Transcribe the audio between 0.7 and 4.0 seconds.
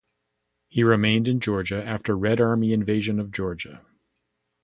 remained in Georgia after Red Army invasion of Georgia.